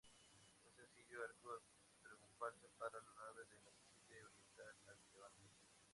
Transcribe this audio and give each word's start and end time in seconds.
Un 0.67 0.71
sencillo 0.77 1.19
arco 1.29 1.61
triunfal 2.01 2.55
separa 2.57 3.03
la 3.05 3.13
nave 3.23 3.45
del 3.51 3.61
ábside, 3.69 4.23
orientado 4.25 5.23
a 5.25 5.29
levante. 5.29 5.51